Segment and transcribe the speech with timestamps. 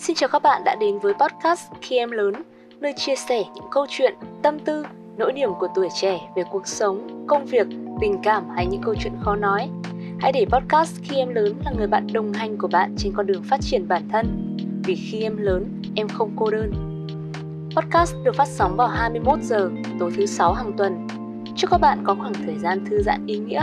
[0.00, 2.34] Xin chào các bạn đã đến với podcast Khi Em Lớn,
[2.80, 4.84] nơi chia sẻ những câu chuyện, tâm tư,
[5.16, 7.66] nỗi niềm của tuổi trẻ về cuộc sống, công việc,
[8.00, 9.68] tình cảm hay những câu chuyện khó nói.
[10.20, 13.26] Hãy để podcast Khi Em Lớn là người bạn đồng hành của bạn trên con
[13.26, 14.56] đường phát triển bản thân.
[14.84, 16.72] Vì khi em lớn, em không cô đơn.
[17.76, 21.06] Podcast được phát sóng vào 21 giờ tối thứ sáu hàng tuần.
[21.56, 23.62] Chúc các bạn có khoảng thời gian thư giãn ý nghĩa.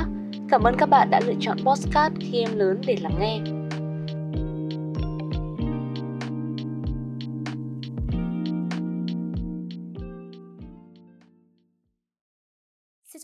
[0.49, 3.56] Cảm ơn các bạn đã lựa chọn podcast Khi Em Lớn để lắng nghe.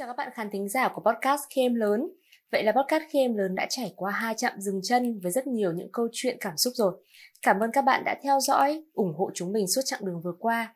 [0.04, 2.10] Chào các bạn khán thính giả của podcast Khi Em Lớn.
[2.52, 5.48] Vậy là podcast Khi Em Lớn đã trải qua hai chặng dừng chân với rất
[5.48, 6.94] nhiều những câu chuyện cảm xúc rồi.
[7.42, 10.34] Cảm ơn các bạn đã theo dõi, ủng hộ chúng mình suốt chặng đường vừa
[10.40, 10.76] qua.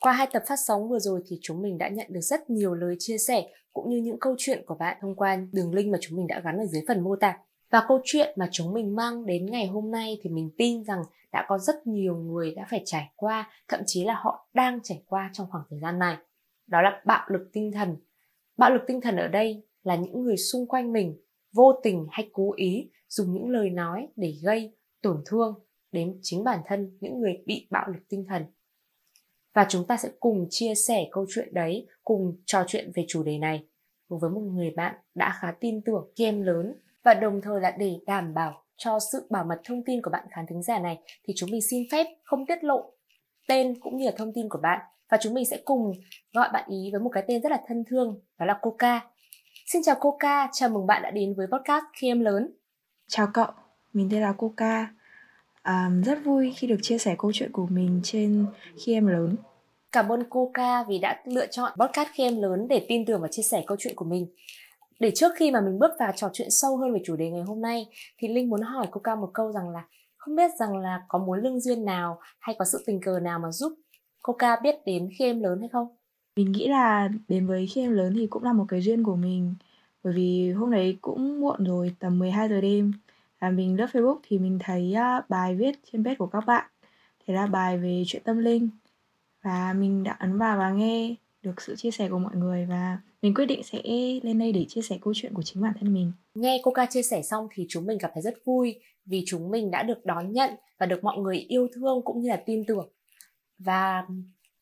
[0.00, 2.74] Qua hai tập phát sóng vừa rồi thì chúng mình đã nhận được rất nhiều
[2.74, 5.98] lời chia sẻ cũng như những câu chuyện của bạn thông qua đường link mà
[6.00, 7.38] chúng mình đã gắn ở dưới phần mô tả.
[7.70, 11.02] Và câu chuyện mà chúng mình mang đến ngày hôm nay thì mình tin rằng
[11.32, 15.02] đã có rất nhiều người đã phải trải qua, thậm chí là họ đang trải
[15.06, 16.16] qua trong khoảng thời gian này.
[16.66, 17.96] Đó là bạo lực tinh thần
[18.56, 21.20] bạo lực tinh thần ở đây là những người xung quanh mình
[21.52, 25.54] vô tình hay cố ý dùng những lời nói để gây tổn thương
[25.92, 28.44] đến chính bản thân những người bị bạo lực tinh thần.
[29.54, 33.22] Và chúng ta sẽ cùng chia sẻ câu chuyện đấy, cùng trò chuyện về chủ
[33.22, 33.66] đề này
[34.08, 36.74] với một người bạn đã khá tin tưởng khi em lớn.
[37.02, 40.26] Và đồng thời là để đảm bảo cho sự bảo mật thông tin của bạn
[40.30, 40.98] khán thính giả này
[41.28, 42.92] thì chúng mình xin phép không tiết lộ
[43.48, 45.92] tên cũng như là thông tin của bạn và chúng mình sẽ cùng
[46.32, 49.00] gọi bạn ý với một cái tên rất là thân thương đó là Coca.
[49.66, 52.50] Xin chào Coca, chào mừng bạn đã đến với podcast khi em lớn.
[53.08, 53.46] Chào cậu,
[53.92, 54.88] mình tên là Coca.
[55.62, 58.46] À, rất vui khi được chia sẻ câu chuyện của mình trên
[58.84, 59.36] khi em lớn.
[59.92, 63.28] Cảm ơn Coca vì đã lựa chọn podcast khi em lớn để tin tưởng và
[63.30, 64.26] chia sẻ câu chuyện của mình.
[65.00, 67.42] Để trước khi mà mình bước vào trò chuyện sâu hơn về chủ đề ngày
[67.42, 67.86] hôm nay
[68.18, 69.84] thì Linh muốn hỏi Coca một câu rằng là
[70.16, 73.38] không biết rằng là có mối lương duyên nào hay có sự tình cờ nào
[73.38, 73.72] mà giúp
[74.26, 75.88] Coca biết đến khi em lớn hay không?
[76.36, 79.16] Mình nghĩ là đến với khi em lớn thì cũng là một cái duyên của
[79.16, 79.54] mình.
[80.04, 82.92] Bởi vì hôm đấy cũng muộn rồi, tầm 12 giờ đêm.
[83.40, 84.94] Và mình lướt Facebook thì mình thấy
[85.28, 86.66] bài viết trên page của các bạn.
[87.26, 88.68] Thế là bài về chuyện tâm linh.
[89.42, 92.98] Và mình đã ấn vào và nghe được sự chia sẻ của mọi người Và
[93.22, 93.82] mình quyết định sẽ
[94.22, 96.12] lên đây để chia sẻ câu chuyện của chính bản thân mình.
[96.34, 99.70] Nghe Coca chia sẻ xong thì chúng mình cảm thấy rất vui Vì chúng mình
[99.70, 102.88] đã được đón nhận và được mọi người yêu thương cũng như là tin tưởng
[103.58, 104.06] và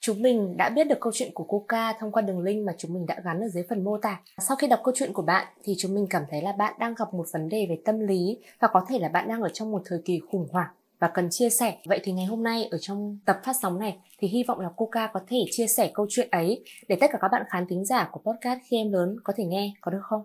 [0.01, 2.95] chúng mình đã biết được câu chuyện của Coca thông qua đường link mà chúng
[2.95, 4.21] mình đã gắn ở dưới phần mô tả.
[4.39, 6.95] Sau khi đọc câu chuyện của bạn thì chúng mình cảm thấy là bạn đang
[6.95, 9.71] gặp một vấn đề về tâm lý và có thể là bạn đang ở trong
[9.71, 10.69] một thời kỳ khủng hoảng
[10.99, 11.77] và cần chia sẻ.
[11.87, 14.69] Vậy thì ngày hôm nay ở trong tập phát sóng này thì hy vọng là
[14.69, 17.85] Coca có thể chia sẻ câu chuyện ấy để tất cả các bạn khán thính
[17.85, 20.23] giả của podcast khi em lớn có thể nghe, có được không?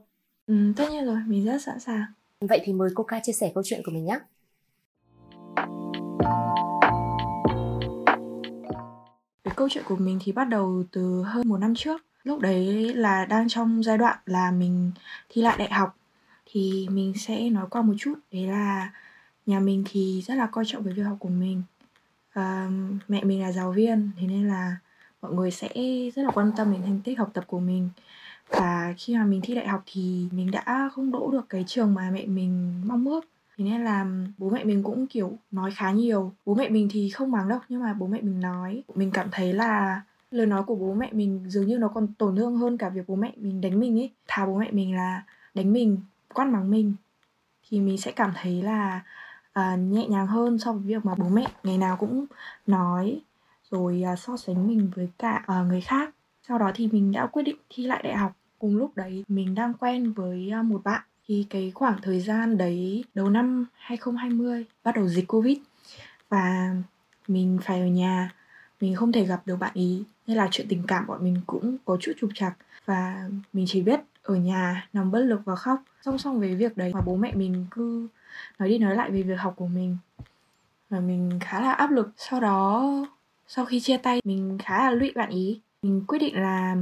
[0.47, 2.03] Ừ, tất nhiên rồi, mình rất sẵn sàng.
[2.41, 4.19] Vậy thì mời Coca chia sẻ câu chuyện của mình nhé.
[9.59, 12.01] Câu chuyện của mình thì bắt đầu từ hơn một năm trước.
[12.23, 14.91] Lúc đấy là đang trong giai đoạn là mình
[15.29, 15.95] thi lại đại học.
[16.45, 18.91] Thì mình sẽ nói qua một chút Đấy là
[19.45, 21.63] nhà mình thì rất là coi trọng về việc học của mình.
[22.29, 22.69] À,
[23.07, 24.77] Mẹ mình là giáo viên Thế nên là
[25.21, 25.69] mọi người sẽ
[26.15, 27.89] rất là quan tâm đến thành tích học tập của mình.
[28.49, 31.93] Và khi mà mình thi đại học thì mình đã không đỗ được cái trường
[31.93, 33.25] mà mẹ mình mong ước.
[33.59, 34.05] Thế nên là
[34.37, 36.33] bố mẹ mình cũng kiểu nói khá nhiều.
[36.45, 38.83] Bố mẹ mình thì không mắng đâu Nhưng mà bố mẹ mình nói.
[38.95, 42.35] Mình cảm thấy là lời nói của bố mẹ mình dường như nó còn tổn
[42.35, 44.11] thương hơn cả việc bố mẹ mình đánh mình ấy.
[44.27, 45.97] Thà bố mẹ mình là đánh mình,
[46.33, 46.93] quát mắng mình
[47.69, 49.01] Thì mình sẽ cảm thấy là
[49.59, 52.25] uh, nhẹ nhàng hơn so với việc mà bố mẹ ngày nào cũng
[52.67, 53.21] nói
[53.71, 56.09] Rồi uh, so sánh mình với cả uh, người khác.
[56.47, 58.31] Sau đó thì mình đã quyết định thi lại đại học.
[58.59, 62.57] Cùng lúc đấy mình đang quen với uh, một bạn thì cái khoảng thời gian
[62.57, 65.57] đấy đầu năm 2020 bắt đầu dịch Covid.
[66.29, 66.75] Và
[67.27, 68.31] mình phải ở nhà,
[68.81, 70.03] mình không thể gặp được bạn ý.
[70.27, 72.53] Nên là chuyện tình cảm bọn mình cũng có chút trục trặc.
[72.85, 75.83] Và mình chỉ biết ở nhà nằm bất lực và khóc.
[76.01, 78.07] Song song với việc đấy mà bố mẹ mình cứ
[78.59, 79.97] nói đi nói lại về việc học của mình.
[80.89, 82.11] Và mình khá là áp lực.
[82.17, 82.85] Sau đó
[83.47, 85.59] sau khi chia tay mình khá là lụy bạn ý.
[85.81, 86.75] Mình quyết định là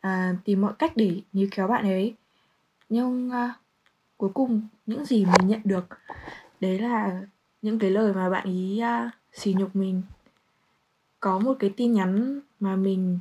[0.00, 2.14] à, tìm mọi cách để níu kéo bạn ấy.
[2.90, 3.59] Nhưng uh,
[4.20, 5.84] cuối cùng những gì mình nhận được
[6.60, 7.22] đấy là
[7.62, 10.02] những cái lời mà bạn ý à, uh, xỉ nhục mình.
[11.20, 13.18] Có một cái tin nhắn mà mình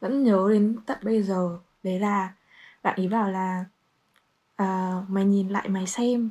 [0.00, 2.32] vẫn nhớ đến tận bây giờ đấy là
[2.82, 3.64] bạn ý bảo là
[4.62, 6.30] uh, mày nhìn lại mày xem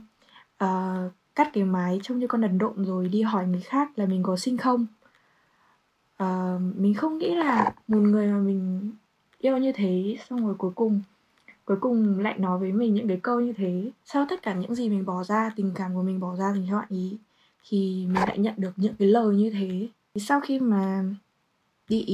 [0.63, 4.05] uh, cắt cái mái trông như con đần độn rồi đi hỏi người khác là
[4.05, 4.85] mình có sinh không?
[6.23, 8.91] Uh, mình không nghĩ là một người mà mình
[9.39, 11.01] yêu như thế xong rồi cuối cùng
[11.67, 13.91] cuối cùng lại nói với mình những cái câu như thế.
[14.05, 16.65] Sau tất cả những gì mình bỏ ra, tình cảm của mình bỏ ra dành
[16.69, 17.17] cho bạn ý,
[17.69, 19.87] thì mình lại nhận được những cái lời như thế.
[20.15, 21.03] Sau khi mà
[21.89, 22.05] bị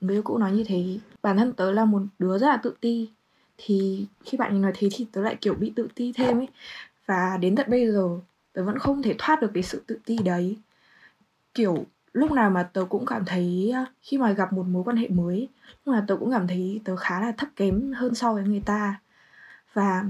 [0.00, 2.74] người yêu cũ nói như thế, bản thân tớ là một đứa rất là tự
[2.80, 3.08] ti.
[3.58, 6.48] Thì khi bạn ấy nói thế thì tớ lại kiểu bị tự ti thêm ấy
[7.06, 8.08] và đến tận bây giờ,
[8.52, 10.56] tớ vẫn không thể thoát được cái sự tự ti đấy.
[11.54, 14.96] Kiểu lúc nào mà tớ cũng cảm thấy ờ, khi mà gặp một mối quan
[14.96, 15.48] hệ mới
[15.84, 18.62] lúc nào tớ cũng cảm thấy tớ khá là thấp kém hơn so với người
[18.66, 19.00] ta.
[19.72, 20.04] Và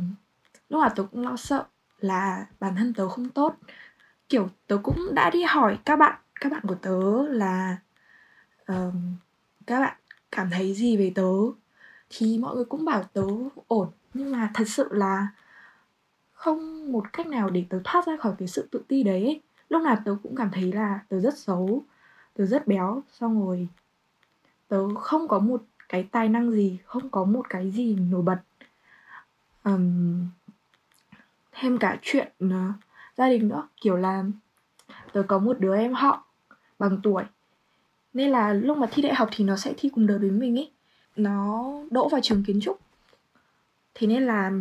[0.69, 1.64] lúc nào tớ cũng lo sợ
[2.00, 3.56] là bản thân tớ không tốt.
[4.29, 7.76] Kiểu tớ cũng đã đi hỏi các bạn các bạn của tớ là
[8.73, 8.94] uh,
[9.67, 9.97] các bạn
[10.32, 11.32] cảm thấy gì về tớ?
[12.11, 13.25] Thì mọi người cũng bảo tớ
[13.69, 13.88] ổn.
[14.14, 15.29] Nhưng mà thật sự là
[16.32, 19.41] không một cách nào để tớ thoát ra khỏi cái sự tự ti đấy ấy
[19.71, 21.85] lúc nào tớ cũng cảm thấy là tớ rất xấu
[22.35, 23.03] tớ rất béo.
[23.13, 23.69] Xong rồi
[24.69, 28.41] tớ không có một cái tài năng gì không có một cái gì nổi bật.
[29.65, 30.27] Um,
[31.53, 32.75] thêm cả chuyện uh,
[33.17, 33.69] gia đình nữa.
[33.81, 34.25] Kiểu là
[35.13, 36.25] tớ có một đứa em họ
[36.79, 37.25] bằng tuổi.
[38.13, 40.59] Nên là lúc mà thi đại học thì nó sẽ thi cùng đợt với mình
[40.59, 40.71] ấy.
[41.17, 42.81] Nó đỗ vào trường kiến trúc.
[43.95, 44.53] Thế nên là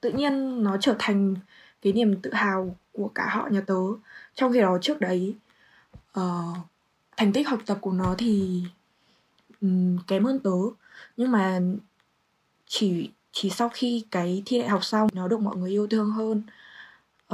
[0.00, 1.36] tự nhiên nó trở thành
[1.82, 3.80] cái niềm tự hào của cả họ nhà tớ.
[4.34, 5.34] Trong khi đó trước đấy
[6.20, 6.56] uh,
[7.16, 8.62] thành tích học tập của nó thì
[9.60, 10.50] um, kém hơn tớ.
[11.16, 11.60] Nhưng mà
[12.66, 16.10] chỉ chỉ sau khi cái thi đại học xong nó được mọi người yêu thương
[16.10, 16.42] hơn.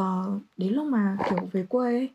[0.00, 2.10] Uh, đến lúc mà kiểu về quê ấy,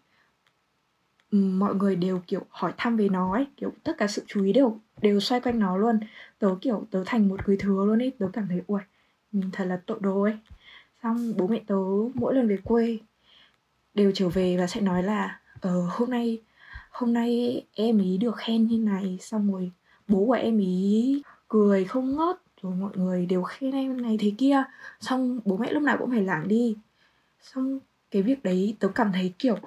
[1.31, 4.53] mọi người đều kiểu hỏi thăm về nó ấy kiểu tất cả sự chú ý
[4.53, 5.99] đều đều xoay quanh nó luôn.
[6.39, 8.11] Tớ kiểu tớ thành một người thừa luôn ấy.
[8.19, 8.81] Tớ cảm thấy ui
[9.31, 10.37] mình thật là tội đồ ấy.
[11.03, 11.75] Xong bố mẹ tớ
[12.13, 12.99] mỗi lần về quê
[13.93, 16.41] đều trở về và sẽ nói là ờ hôm nay
[16.91, 19.71] hôm nay em ý được khen như này, xong rồi
[20.07, 24.31] bố của em ý cười không ngớt, rồi mọi người đều khen em này thế
[24.37, 24.63] kia.
[25.01, 26.75] Xong bố mẹ lúc nào cũng phải lảng đi.
[27.41, 27.79] Xong
[28.11, 29.57] cái việc đấy tớ cảm thấy kiểu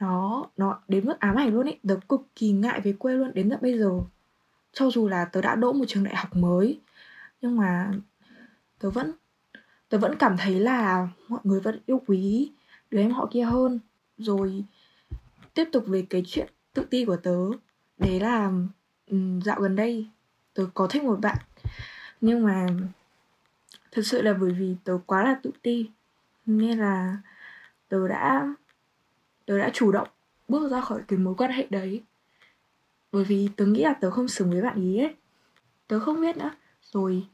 [0.00, 1.78] nó nó đến mức ám ảnh luôn ấy.
[1.88, 3.90] Tớ cực kỳ ngại về quê luôn đến tận bây giờ.
[4.72, 6.80] Cho dù là tớ đã đỗ một trường đại học mới,
[7.40, 7.92] nhưng mà
[8.78, 9.12] tớ vẫn
[9.88, 12.52] tớ vẫn cảm thấy là mọi người vẫn yêu quý
[12.90, 13.80] đứa em họ kia hơn.
[14.18, 14.64] Rồi,
[15.54, 17.36] tiếp tục về cái chuyện tự ti của tớ.
[17.98, 18.52] Đấy là
[19.06, 20.06] ừ, dạo gần đây
[20.54, 21.38] tớ có thích một bạn.
[22.20, 22.66] Nhưng mà
[23.92, 25.90] thực sự là bởi vì tớ quá là tự ti,
[26.46, 27.16] nên là
[27.88, 28.54] tớ đã
[29.46, 30.08] tớ đã chủ động
[30.48, 32.02] bước ra khỏi cái mối quan hệ đấy.
[33.12, 35.14] Bởi vì tớ nghĩ là tớ không xứng với bạn ý ấy.
[35.88, 36.50] Tớ không biết nữa.
[36.82, 37.26] Rồi,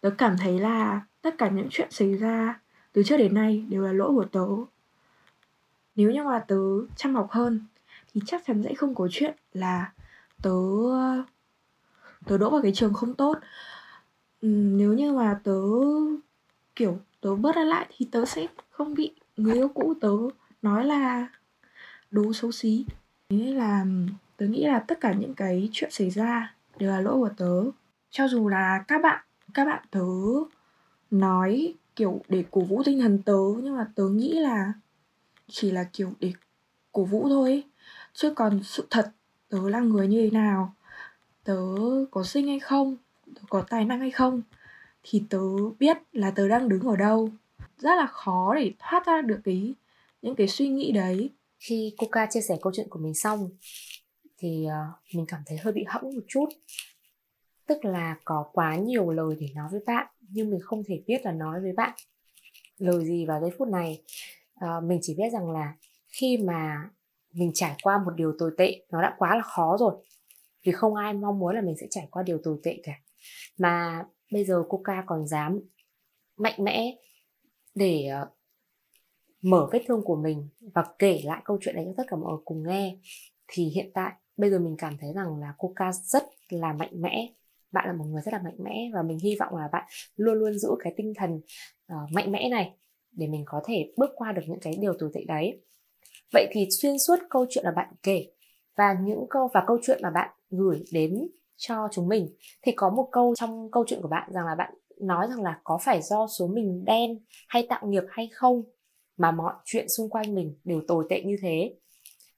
[0.00, 2.60] tớ cảm thấy là tất cả những chuyện xảy ra
[2.92, 4.46] từ trước đến nay đều là lỗi của tớ
[5.96, 6.56] nếu như mà tớ
[6.96, 7.60] chăm học hơn,
[8.14, 9.92] thì chắc chắn sẽ không có chuyện là
[10.42, 10.50] tớ
[12.26, 13.38] tớ đỗ vào cái trường không tốt.
[14.42, 15.60] Nếu như mà tớ,
[16.76, 20.12] kiểu, tớ bớt ra lại thì tớ sẽ không bị người yêu cũ tớ
[20.62, 21.28] nói là
[22.10, 22.86] đố xấu xí.
[23.28, 23.86] Thế là
[24.36, 27.70] tớ nghĩ là tất cả những cái chuyện xảy ra đều là lỗi của tớ.
[28.10, 29.24] Cho dù là các bạn
[29.54, 30.06] các bạn tớ
[31.10, 34.72] nói, kiểu, để cổ vũ tinh thần tớ, nhưng mà tớ nghĩ là
[35.48, 36.32] chỉ là kiểu để
[36.92, 37.62] cổ vũ thôi
[38.12, 39.10] chứ còn sự thật,
[39.48, 40.74] tớ là người như thế nào?
[41.44, 41.56] Tớ
[42.10, 42.96] có xinh hay không?
[43.34, 44.42] Tớ có tài năng hay không?
[45.02, 45.40] Thì tớ
[45.78, 47.28] biết là tớ đang đứng ở đâu.
[47.78, 49.74] Rất là khó để thoát ra được cái,
[50.22, 51.30] những cái suy nghĩ đấy.
[51.58, 53.50] Khi Coca chia sẻ câu chuyện của mình xong,
[54.38, 56.48] thì ờ, mình cảm thấy hơi bị hẫng một chút.
[57.66, 61.24] Tức là có quá nhiều lời để nói với bạn, nhưng mình không thể biết
[61.24, 61.94] là nói với bạn
[62.78, 64.02] lời gì vào giây phút này
[64.54, 65.74] à, mình chỉ biết rằng là
[66.20, 66.90] khi mà
[67.32, 69.94] mình trải qua một điều tồi tệ nó đã quá là khó rồi
[70.64, 72.92] vì không ai mong muốn là mình sẽ trải qua điều tồi tệ cả.
[73.58, 75.60] Mà bây giờ coca còn dám
[76.36, 76.96] mạnh mẽ
[77.74, 78.28] để uh,
[79.42, 82.32] mở vết thương của mình và kể lại câu chuyện này cho tất cả mọi
[82.32, 82.96] người cùng nghe
[83.46, 87.32] thì hiện tại bây giờ mình cảm thấy rằng là coca rất là mạnh mẽ.
[87.72, 89.84] Bạn là một người rất là mạnh mẽ và mình hy vọng là bạn
[90.16, 91.40] luôn luôn giữ cái tinh thần
[91.92, 92.76] uh, mạnh mẽ này
[93.16, 95.60] để mình có thể bước qua được những cái điều tồi tệ đấy.
[96.32, 98.26] Vậy thì xuyên suốt câu chuyện là bạn kể
[98.76, 102.28] và những câu và câu chuyện mà bạn gửi đến cho chúng mình
[102.62, 105.60] thì có một câu trong câu chuyện của bạn rằng là bạn nói rằng là
[105.64, 107.18] có phải do số mình đen
[107.48, 108.62] hay tạo nghiệp hay không
[109.16, 111.74] mà mọi chuyện xung quanh mình đều tồi tệ như thế?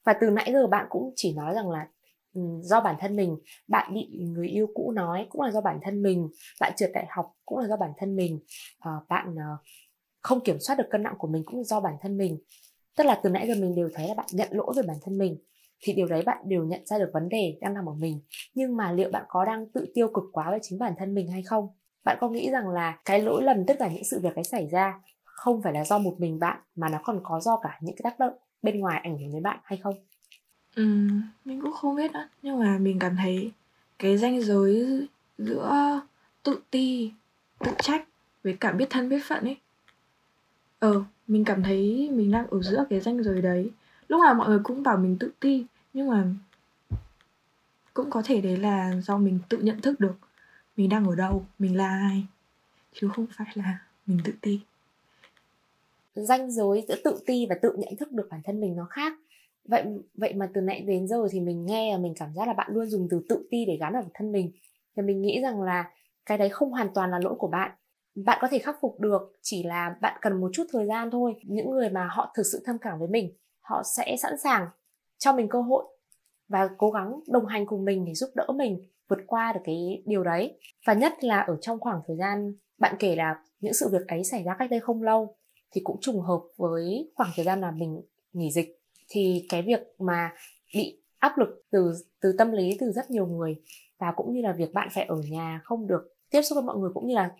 [0.05, 1.87] Và từ nãy giờ bạn cũng chỉ nói rằng là
[2.33, 5.79] ừ, do bản thân mình bạn bị người yêu cũ nói cũng là do bản
[5.81, 6.29] thân mình
[6.59, 8.39] bạn trượt đại học cũng là do bản thân mình.
[8.79, 9.57] À, bạn ờ,
[10.21, 12.37] không kiểm soát được cân nặng của mình cũng do bản thân mình.
[12.97, 15.17] Tức là từ nãy giờ mình đều thấy là bạn nhận lỗi về bản thân
[15.17, 15.37] mình
[15.81, 18.19] thì điều đấy bạn đều nhận ra được vấn đề đang nằm ở mình.
[18.53, 21.31] Nhưng mà liệu bạn có đang tự tiêu cực quá với chính bản thân mình
[21.31, 21.67] hay không?
[22.03, 24.67] Bạn có nghĩ rằng là cái lỗi lầm tất cả những sự việc ấy xảy
[24.67, 27.95] ra không phải là do một mình bạn mà nó còn có do cả những
[27.95, 29.95] cái tác động bên ngoài ảnh hưởng đến bạn hay không?
[30.75, 30.83] Ừ,
[31.45, 33.51] mình cũng không biết nữa nhưng mà mình cảm thấy
[33.99, 35.07] cái ranh giới
[35.37, 36.01] giữa
[36.43, 37.11] tự ti
[37.59, 38.07] tự trách
[38.43, 39.57] với cả biết thân biết phận ấy
[40.79, 43.71] ờ mình cảm thấy mình đang ở giữa cái ranh giới đấy.
[44.07, 46.27] Lúc nào mọi người cũng bảo mình tự ti, nhưng mà
[47.93, 50.15] cũng có thể đấy là do mình tự nhận thức được
[50.77, 52.25] mình đang ở đâu, mình là ai,
[52.93, 54.59] chứ không phải là mình tự ti.
[56.15, 59.13] Ranh giới giữa tự ti và tự nhận thức được bản thân mình nó khác.
[59.65, 62.53] Vậy vậy mà từ nãy đến giờ thì mình nghe và mình cảm giác là
[62.53, 64.51] bạn luôn dùng từ tự ti để gắn vào bản thân mình.
[64.95, 65.91] Thì mình nghĩ rằng là
[66.25, 67.71] cái đấy không hoàn toàn là lỗi của bạn
[68.25, 71.35] bạn có thể khắc phục được, chỉ là bạn cần một chút thời gian thôi.
[71.43, 74.67] Những người mà họ thực sự thông cảm với mình, họ sẽ sẵn sàng
[75.17, 75.83] cho mình cơ hội
[76.47, 80.03] và cố gắng đồng hành cùng mình để giúp đỡ mình vượt qua được cái
[80.05, 80.59] điều đấy.
[80.85, 84.23] Và nhất là ở trong khoảng thời gian, bạn kể là những sự việc ấy
[84.23, 85.35] xảy ra cách đây không lâu
[85.71, 88.01] thì cũng trùng hợp với khoảng thời gian là mình
[88.33, 88.79] nghỉ dịch.
[89.09, 90.31] Thì cái việc mà
[90.75, 93.55] bị áp lực từ từ tâm lý từ rất nhiều người
[93.97, 96.77] và cũng như là việc bạn phải ở nhà không được tiếp xúc với mọi
[96.77, 97.31] người cũng như là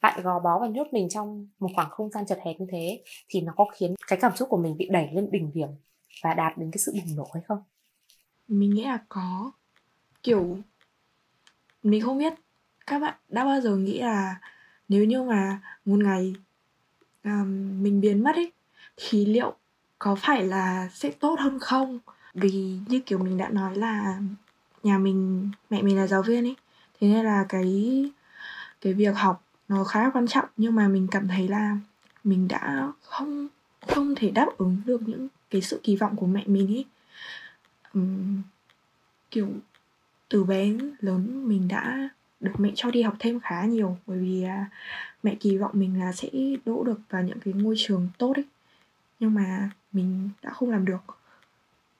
[0.00, 3.02] bạn gò bó và nhốt mình trong một khoảng không gian chật hẹp như thế
[3.28, 5.68] thì nó có khiến cái cảm xúc của mình bị đẩy lên đỉnh điểm
[6.22, 7.62] và đạt đến cái sự bùng nổ hay không?
[8.48, 9.52] Mình nghĩ là có.
[10.22, 10.58] Kiểu
[11.82, 12.32] mình không biết
[12.86, 14.40] các bạn đã bao giờ nghĩ là
[14.88, 16.34] nếu như mà một ngày
[17.24, 18.52] um, mình biến mất ấy
[18.96, 19.54] thì liệu
[19.98, 21.98] có phải là sẽ tốt hơn không?
[22.34, 24.20] Vì như kiểu mình đã nói là
[24.82, 26.56] nhà mình mẹ mình là giáo viên ấy
[27.00, 28.04] thế nên là cái
[28.80, 31.76] cái việc học nó khá quan trọng nhưng mà mình cảm thấy là
[32.24, 33.48] mình đã không
[33.86, 36.84] không thể đáp ứng được những cái sự kỳ vọng của mẹ mình ấy
[37.94, 38.42] um,
[39.30, 39.48] kiểu
[40.28, 42.08] từ bé lớn mình đã
[42.40, 44.70] được mẹ cho đi học thêm khá nhiều bởi vì à,
[45.22, 46.28] mẹ kỳ vọng mình là sẽ
[46.64, 48.44] đỗ được vào những cái ngôi trường tốt ấy.
[49.20, 51.02] Nhưng mà mình đã không làm được.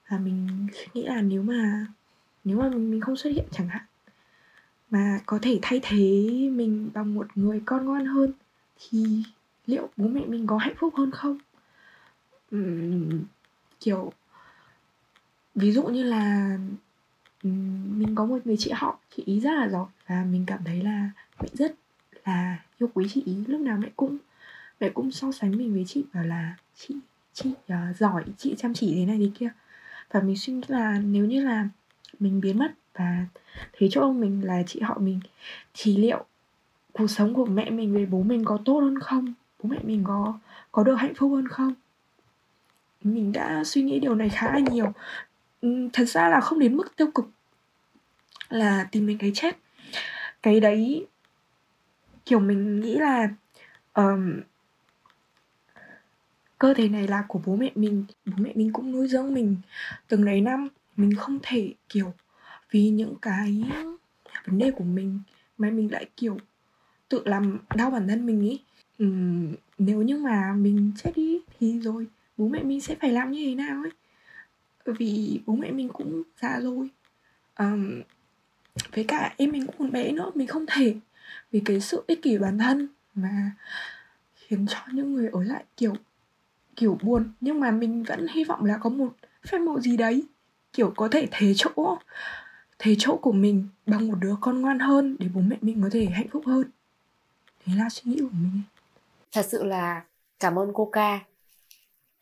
[0.09, 1.85] Và mình nghĩ là nếu mà
[2.43, 3.83] nếu mà mình không xuất hiện chẳng hạn
[4.91, 8.31] mà có thể thay thế mình bằng một người con ngoan hơn
[8.79, 9.23] thì
[9.65, 11.37] liệu bố mẹ mình có hạnh phúc hơn không?
[12.55, 13.23] Uhm,
[13.79, 14.11] kiểu
[15.55, 16.57] ví dụ như là
[17.43, 20.83] mình có một người chị họ chị ý rất là giỏi và mình cảm thấy
[20.83, 21.09] là
[21.41, 21.75] mẹ rất
[22.25, 23.35] là yêu quý chị ý.
[23.47, 24.17] Lúc nào mẹ cũng
[24.79, 26.95] mẹ cũng so sánh mình với chị bảo là chị
[27.33, 29.49] chị uh, giỏi chị chăm chỉ thế này thế kia.
[30.11, 31.69] Và mình suy nghĩ là nếu như là
[32.19, 33.25] mình biến mất và
[33.77, 35.19] thấy chỗ ông mình là chị họ mình
[35.73, 36.25] thì liệu
[36.91, 39.33] cuộc sống của mẹ mình với bố mình có tốt hơn không?
[39.63, 40.39] Bố mẹ mình có
[40.71, 41.73] có được hạnh phúc hơn không?
[43.03, 44.93] Mình đã suy nghĩ điều này khá là nhiều.
[45.93, 47.29] Thật ra là không đến mức tiêu cực
[48.49, 49.57] là tìm mình cái chết.
[50.41, 51.07] Cái đấy
[52.25, 53.29] kiểu mình nghĩ là
[53.93, 54.39] um,
[56.57, 59.57] cơ thể này là của bố mẹ mình bố mẹ mình cũng nuôi dưỡng mình
[60.07, 60.67] từng đấy năm.
[60.97, 62.13] Mình không thể kiểu
[62.71, 63.63] vì những cái
[64.45, 65.19] vấn đề của mình
[65.57, 66.37] mà mình lại kiểu
[67.09, 68.61] tự làm đau bản thân mình ý.
[69.03, 73.31] Uhm, nếu như mà mình chết đi thì rồi bố mẹ mình sẽ phải làm
[73.31, 73.91] như thế nào ấy?
[74.97, 76.89] Vì bố mẹ mình cũng già rồi.
[77.59, 78.01] Um,
[78.91, 80.95] với cả em mình cũng còn bé nữa mình không thể
[81.51, 83.51] vì cái sự ích kỷ bản thân mà
[84.35, 85.93] khiến cho những người ở lại kiểu
[86.75, 87.31] kiểu buồn.
[87.41, 89.15] Nhưng mà mình vẫn hy vọng là có một
[89.47, 90.23] phép màu gì đấy
[90.73, 91.97] kiểu có thể thế chỗ
[92.83, 95.89] thế chỗ của mình bằng một đứa con ngoan hơn để bố mẹ mình có
[95.91, 96.71] thể hạnh phúc hơn.
[97.65, 98.61] Thế là suy nghĩ của mình.
[99.31, 100.05] Thật sự là
[100.39, 101.25] cảm ơn cô ca.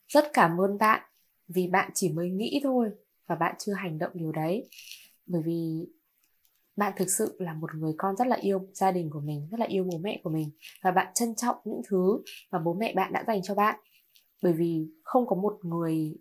[0.08, 1.01] Rất cảm ơn bạn
[1.48, 2.92] vì bạn chỉ mới nghĩ thôi
[3.28, 4.70] và bạn chưa hành động điều đấy.
[5.25, 5.88] Bởi vì
[6.75, 9.60] bạn thực sự là một người con rất là yêu gia đình của mình, rất
[9.60, 10.50] là yêu bố mẹ của mình
[10.82, 13.80] và bạn trân trọng những thứ mà bố mẹ bạn đã dành cho bạn.
[14.42, 16.16] Bởi vì không có một người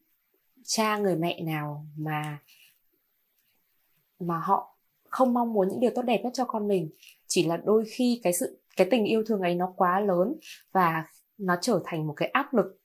[0.64, 2.38] cha, người mẹ nào mà
[4.20, 6.90] mà họ không mong muốn những điều tốt đẹp nhất cho con mình.
[7.26, 10.34] Chỉ là đôi khi cái sự, cái tình yêu thương ấy nó quá lớn
[10.72, 11.04] và
[11.38, 12.80] nó trở thành một cái áp lực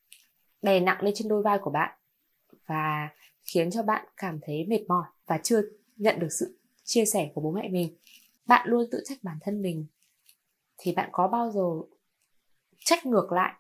[0.62, 1.98] đè nặng lên trên đôi vai của bạn
[2.66, 3.10] và
[3.44, 5.62] khiến cho bạn cảm thấy mệt mỏi và chưa
[5.96, 7.98] nhận được sự chia sẻ của bố mẹ mình.
[8.46, 9.86] Bạn luôn tự trách bản thân mình.
[10.78, 11.96] Thì bạn có bao giờ
[12.86, 13.54] trách ngược lại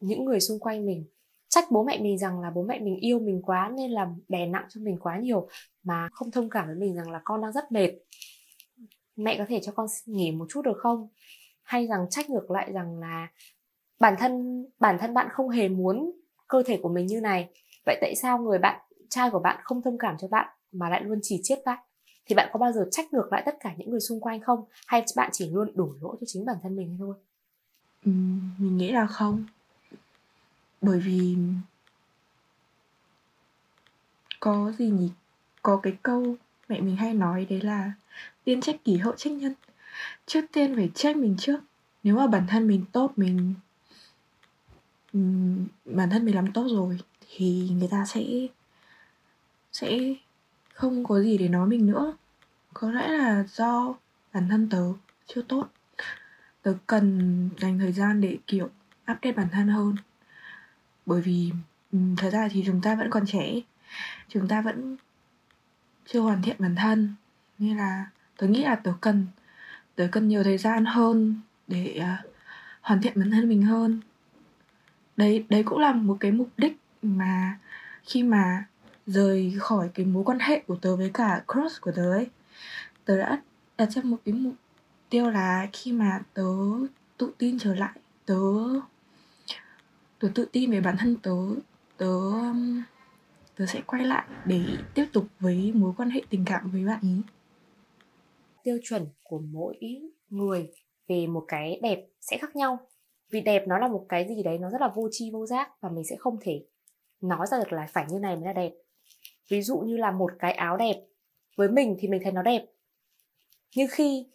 [0.00, 1.04] những người xung quanh mình
[1.48, 4.46] trách bố mẹ mình rằng là bố mẹ mình yêu mình quá nên là đè
[4.46, 5.48] nặng cho mình quá nhiều
[5.82, 7.90] mà không thông cảm với mình rằng là con đang rất mệt.
[9.16, 11.08] Mẹ có thể cho con nghỉ một chút được không?
[11.62, 13.28] Hay rằng trách ngược lại rằng là
[14.00, 16.12] bản thân bản thân bạn không hề muốn
[16.48, 17.48] cơ thể của mình như này.
[17.86, 21.04] Vậy tại sao người bạn trai của bạn không thông cảm cho bạn mà lại
[21.04, 21.78] luôn chỉ chiết bạn?
[22.26, 24.64] Thì bạn có bao giờ trách ngược lại tất cả những người xung quanh không?
[24.86, 27.16] Hay bạn chỉ luôn đổ lỗi cho chính bản thân mình thôi?
[28.04, 28.10] Ừ,
[28.58, 29.46] mình nghĩ là không
[30.86, 31.36] bởi vì
[34.40, 35.10] có gì nhỉ?
[35.62, 36.36] Có cái câu
[36.68, 37.92] mẹ mình hay nói đấy là
[38.44, 39.54] tiên trách kỷ hậu trách nhân,
[40.26, 41.60] trước tiên phải trách mình trước.
[42.02, 43.54] Nếu mà bản thân mình tốt, mình
[45.84, 48.24] bản thân mình làm tốt rồi thì người ta sẽ
[49.72, 50.14] sẽ
[50.74, 52.16] không có gì để nói mình nữa.
[52.74, 53.94] Có lẽ là do
[54.32, 54.92] bản thân tớ
[55.26, 55.68] chưa tốt.
[56.62, 58.64] Tớ cần dành thời gian để, kiểu,
[59.02, 59.96] update bản thân hơn
[61.06, 61.52] bởi vì
[61.92, 63.60] ừ, thật ra thì chúng ta vẫn còn trẻ
[64.28, 64.96] chúng ta vẫn
[66.06, 67.14] chưa hoàn thiện bản thân.
[67.58, 69.26] Nên là tớ nghĩ là tớ cần
[69.94, 72.30] tớ cần nhiều thời gian hơn để uh,
[72.80, 74.00] hoàn thiện bản thân mình hơn.
[75.16, 77.58] Đấy đấy cũng là một cái mục đích mà
[78.02, 78.64] khi mà
[79.06, 82.26] rời khỏi cái mối quan hệ của tớ với cả crush của tớ ấy
[83.04, 83.42] tớ đã
[83.78, 84.54] đặt ra một cái mục
[85.10, 86.42] tiêu là khi mà tớ
[87.18, 88.34] tự tin trở lại tớ
[90.20, 91.36] tớ tự tin về bản thân tớ.
[91.96, 92.82] Tớ um,
[93.56, 94.60] tớ sẽ quay lại để
[94.94, 97.22] tiếp tục với mối quan hệ tình cảm với bạn ý.
[98.62, 99.78] Tiêu chuẩn của mỗi
[100.28, 100.70] người
[101.08, 102.78] về một cái đẹp sẽ khác nhau.
[103.32, 105.70] Vì đẹp nó là một cái gì đấy nó rất là vô tri, vô giác
[105.80, 106.66] và mình sẽ không thể
[107.20, 108.72] nói ra được là phải như này mới là đẹp.
[109.50, 110.94] Ví dụ như là một cái áo đẹp,
[111.56, 112.66] với mình thì mình thấy nó đẹp.
[113.76, 114.26] Nhưng khi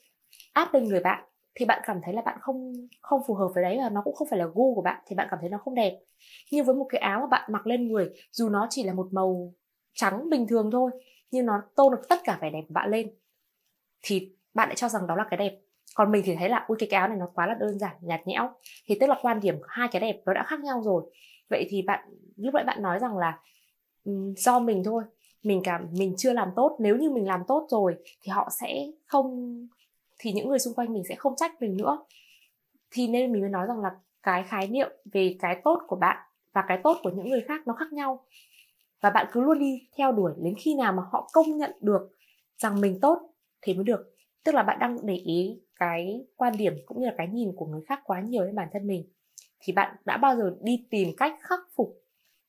[0.54, 3.64] áp lên người bạn thì bạn cảm thấy là bạn không không phù hợp với
[3.64, 5.58] đấy và nó cũng không phải là gu của bạn thì bạn cảm thấy nó
[5.58, 6.00] không đẹp.
[6.52, 9.08] Nhưng với một cái áo mà bạn mặc lên người dù nó chỉ là một
[9.12, 9.54] màu
[9.94, 10.92] trắng bình thường thôi
[11.32, 13.14] nhưng nó tô được tất cả vẻ đẹp của bạn lên
[14.02, 15.60] thì bạn lại cho rằng đó là cái đẹp.
[15.96, 18.28] Còn mình thì thấy là ui cái, áo này nó quá là đơn giản nhạt
[18.28, 18.50] nhẽo.
[18.86, 21.04] Thì tức là quan điểm hai cái đẹp nó đã khác nhau rồi.
[21.50, 23.40] Vậy thì bạn lúc nãy bạn nói rằng là
[24.36, 25.04] do mình thôi
[25.44, 28.88] mình cảm mình chưa làm tốt nếu như mình làm tốt rồi thì họ sẽ
[29.06, 29.58] không
[30.22, 31.98] thì những người xung quanh mình sẽ không trách mình nữa.
[32.92, 33.90] Thì nên mình mới nói rằng là
[34.24, 36.18] cái khái niệm về cái tốt của bạn
[36.54, 38.26] và cái tốt của những người khác nó khác nhau.
[39.02, 42.12] Và bạn cứ luôn đi theo đuổi đến khi nào mà họ công nhận được
[42.58, 43.20] rằng mình tốt
[43.62, 44.16] thì mới được.
[44.44, 47.66] Tức là bạn đang để ý cái quan điểm cũng như là cái nhìn của
[47.66, 49.10] người khác quá nhiều đến bản thân mình.
[49.60, 52.02] Thì bạn đã bao giờ đi tìm cách khắc phục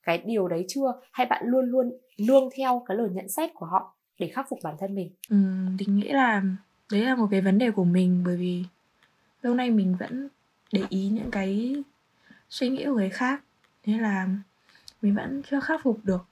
[0.02, 1.00] cái điều đấy chưa?
[1.12, 4.58] Hay bạn luôn luôn nương theo cái lời nhận xét của họ để khắc phục
[4.62, 5.14] bản thân mình?
[5.30, 5.36] Ừ,
[5.78, 6.42] mình nghĩ là
[6.92, 8.64] đấy là một cái vấn đề của mình, bởi vì
[9.42, 10.28] lâu nay mình vẫn
[10.72, 11.82] để ý những cái
[12.48, 13.42] suy nghĩ của người khác,
[13.86, 14.28] nên là
[15.02, 16.24] mình vẫn chưa khắc phục được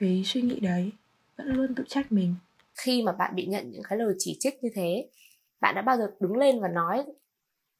[0.00, 0.92] cái suy nghĩ đấy,
[1.36, 2.34] vẫn luôn tự trách mình.
[2.74, 5.08] Khi mà bạn bị nhận những cái lời chỉ trích như thế,
[5.60, 7.04] bạn đã bao giờ đứng lên và nói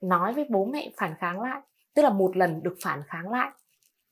[0.00, 1.60] nói với bố mẹ phản kháng lại?
[1.94, 3.50] Tức là một lần được phản kháng lại.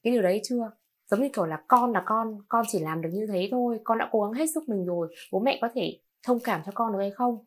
[0.02, 0.70] Cái điều đấy chưa?
[1.10, 3.98] Giống như kiểu là con là con con chỉ làm được như thế thôi, con
[3.98, 5.14] đã cố gắng hết sức mình rồi.
[5.32, 7.44] Bố mẹ có thể thông cảm cho con được hay không?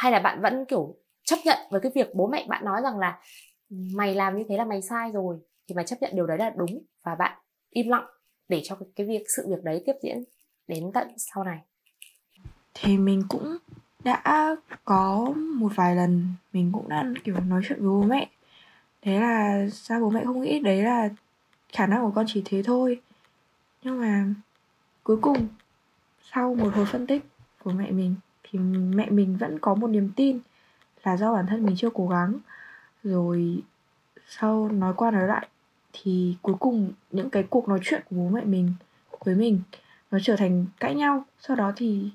[0.00, 2.98] Hay là bạn vẫn kiểu chấp nhận với cái việc bố mẹ bạn nói rằng
[2.98, 3.18] là
[3.70, 6.50] mày làm như thế là mày sai rồi thì mày chấp nhận điều đấy là
[6.56, 7.38] đúng và bạn
[7.70, 8.04] im lặng
[8.48, 10.24] để cho cái, cái việc sự việc đấy tiếp diễn
[10.68, 11.58] đến tận sau này.
[12.74, 13.56] Thì mình cũng
[14.04, 18.30] đã có một vài lần mình cũng đã kiểu nói chuyện với bố mẹ.
[19.02, 21.08] Thế là sao bố mẹ không nghĩ đấy là
[21.72, 23.00] khả năng của con chỉ thế thôi.
[23.82, 24.24] Nhưng mà
[25.04, 25.48] cuối cùng
[26.32, 27.22] sau một hồi phân tích
[27.64, 28.14] của mẹ mình
[28.50, 28.58] thì
[28.94, 30.38] mẹ mình vẫn có một niềm tin
[31.04, 32.34] là do bản thân mình chưa cố gắng.
[33.04, 33.62] Rồi
[34.28, 35.48] sau nói qua nói lại
[35.92, 38.72] thì cuối cùng những cái cuộc nói chuyện của bố mẹ mình,
[39.24, 39.60] với mình
[40.10, 41.24] nó trở thành cãi nhau.
[41.40, 42.10] Sau đó thì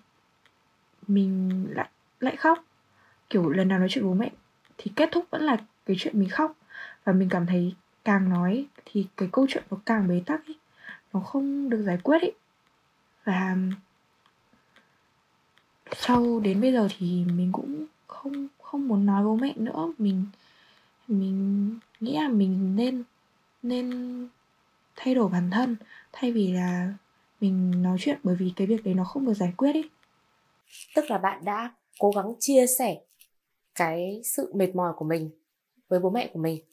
[1.07, 2.63] mình lại lại khóc.
[3.29, 4.31] Kiểu lần nào nói chuyện bố mẹ
[4.77, 6.55] thì kết thúc vẫn là cái chuyện mình khóc.
[7.03, 7.73] Và mình cảm thấy
[8.05, 10.55] càng nói thì cái câu chuyện nó càng bế tắc ấy
[11.13, 12.33] nó không được giải quyết ấy
[13.23, 13.57] và
[15.97, 19.93] sau đến bây giờ thì mình cũng không không muốn nói bố mẹ nữa.
[19.97, 20.25] Mình
[21.07, 23.03] mình nghĩ là mình nên
[23.63, 23.91] nên
[24.95, 25.75] thay đổi bản thân,
[26.13, 26.93] thay vì là
[27.41, 29.89] mình nói chuyện bởi vì cái việc đấy nó không được giải quyết ý.
[30.95, 32.97] Tức là bạn đã cố gắng chia sẻ
[33.75, 35.29] cái sự mệt mỏi của mình
[35.87, 36.63] với bố mẹ của mình,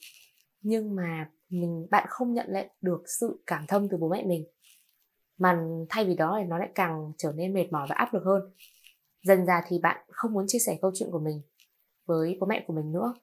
[0.62, 4.44] nhưng mà mình, bạn không nhận lại được sự cảm thông từ bố mẹ mình.
[5.38, 8.22] Mà thay vì đó thì nó lại càng trở nên mệt mỏi và áp lực
[8.24, 8.42] hơn
[9.22, 11.42] dần ra thì bạn không muốn chia sẻ câu chuyện của mình
[12.06, 13.14] với bố mẹ của mình nữa.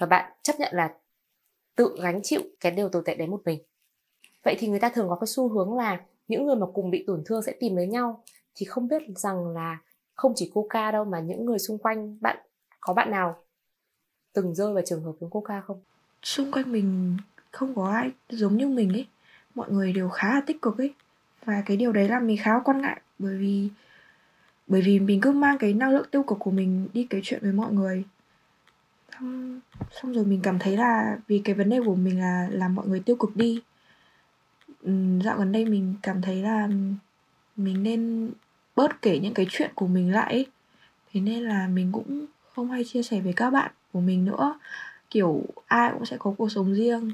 [0.00, 0.94] Và bạn chấp nhận là
[1.76, 3.62] tự gánh chịu cái điều tồi tệ đấy một mình.
[4.44, 7.04] Vậy thì người ta thường có cái xu hướng là những người mà cùng bị
[7.06, 8.24] tổn thương sẽ tìm đến nhau
[8.54, 9.78] thì không biết rằng là
[10.14, 12.36] không chỉ cô ca đâu mà những người xung quanh bạn,
[12.80, 13.36] có bạn nào
[14.32, 15.80] từng rơi vào trường hợp giống cô ca không?
[16.22, 17.16] Xung quanh mình
[17.50, 19.06] không có ai giống như mình ấy.
[19.54, 20.94] Mọi người đều khá là tích cực ấy.
[21.44, 23.68] Và cái điều đấy làm mình khá quan ngại bởi vì
[24.66, 27.40] bởi vì mình cứ mang cái năng lượng tiêu cực của mình đi kể chuyện
[27.42, 28.04] với mọi người.
[29.12, 32.74] Xong, xong rồi mình cảm thấy là vì cái vấn đề của mình là làm
[32.74, 33.62] mọi người tiêu cực đi.
[35.24, 36.68] Dạo gần đây mình cảm thấy là
[37.56, 38.30] mình nên
[38.76, 40.46] bớt kể những cái chuyện của mình lại ấy.
[41.12, 44.58] thế nên là mình cũng không hay chia sẻ với các bạn của mình nữa.
[45.10, 47.12] Kiểu ai cũng sẽ có cuộc sống riêng.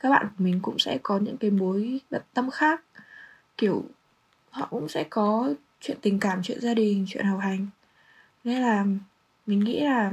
[0.00, 2.82] Các bạn của mình cũng sẽ có những cái mối bận tâm khác.
[3.56, 3.84] Kiểu
[4.50, 7.66] họ cũng sẽ có chuyện tình cảm, chuyện gia đình, chuyện học hành.
[8.44, 8.86] Nên là
[9.46, 10.12] mình nghĩ là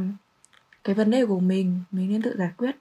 [0.83, 2.75] cái vấn đề của mình mình nên tự giải quyết.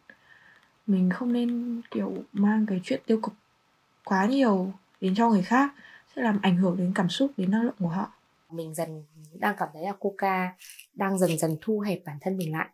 [0.87, 3.35] Mình không nên, kiểu, mang cái chuyện tiêu cực
[4.05, 5.75] quá nhiều đến cho người khác,
[6.17, 8.13] sẽ làm ảnh hưởng đến cảm xúc, đến năng lượng của họ.
[8.51, 10.55] Mình dần, đang cảm thấy là coca
[10.95, 12.69] đang dần dần thu hẹp bản thân mình lại.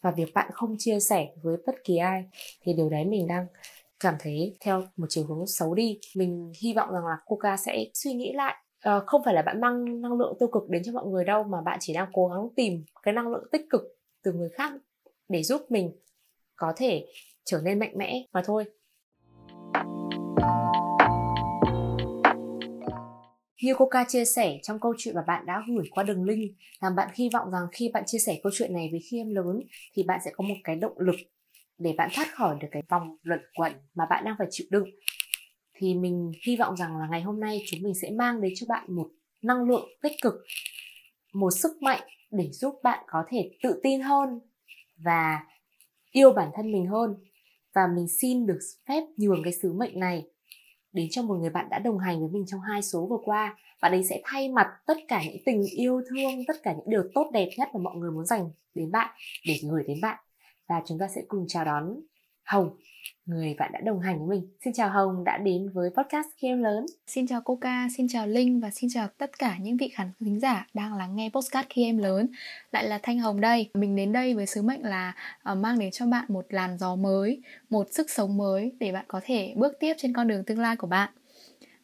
[0.00, 2.24] Và việc bạn không chia sẻ với bất kỳ ai,
[2.62, 3.46] thì điều đấy mình đang
[4.00, 5.98] cảm thấy theo một chiều hướng xấu đi.
[6.16, 8.56] Mình hy vọng rằng là coca sẽ suy nghĩ lại
[8.88, 11.42] uh, không phải là bạn mang năng lượng tiêu cực đến cho mọi người đâu
[11.44, 13.82] mà bạn chỉ đang cố gắng tìm cái năng lượng tích cực
[14.22, 14.72] từ người khác
[15.28, 15.92] để giúp mình
[16.56, 17.06] có thể
[17.44, 18.64] trở nên mạnh mẽ mà thôi
[23.62, 26.96] Như Coca chia sẻ trong câu chuyện mà bạn đã gửi qua đường link, làm
[26.96, 29.60] bạn hy vọng rằng khi bạn chia sẻ câu chuyện này với khi em lớn
[29.94, 31.16] thì bạn sẽ có một cái động lực
[31.78, 34.84] để bạn thoát khỏi được cái vòng luẩn quẩn mà bạn đang phải chịu đựng.
[35.82, 38.66] Thì mình hy vọng rằng là ngày hôm nay chúng mình sẽ mang đến cho
[38.68, 39.10] bạn một
[39.42, 40.34] năng lượng tích cực,
[41.34, 44.40] một sức mạnh để giúp bạn có thể tự tin hơn
[44.96, 45.40] và
[46.10, 47.14] yêu bản thân mình hơn.
[47.74, 50.26] Và mình xin được phép nhường cái sứ mệnh này
[50.92, 53.56] đến cho một người bạn đã đồng hành với mình trong hai số vừa qua.
[53.82, 57.02] Bạn ấy sẽ thay mặt tất cả những tình yêu thương tất cả những điều
[57.14, 59.14] tốt đẹp nhất mà mọi người muốn dành đến bạn
[59.46, 60.18] để gửi đến bạn.
[60.68, 62.00] Và chúng ta sẽ cùng chào đón
[62.52, 62.70] Hồng
[63.26, 64.48] người bạn đã đồng hành với mình.
[64.64, 66.86] Xin chào Hồng đã đến với podcast Khi Em Lớn.
[67.06, 70.40] Xin chào Coca, xin chào Linh và xin chào tất cả những vị khán thính
[70.40, 72.28] giả đang lắng nghe podcast Khi Em Lớn.
[72.72, 73.70] Lại là Thanh Hồng đây.
[73.74, 75.14] Mình đến đây với sứ mệnh là
[75.52, 79.04] uh, mang đến cho bạn một làn gió mới, một sức sống mới để bạn
[79.08, 81.10] có thể bước tiếp trên con đường tương lai của bạn.